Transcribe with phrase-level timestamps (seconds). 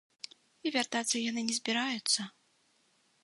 [0.67, 2.21] І вяртацца яны не збіраюцца.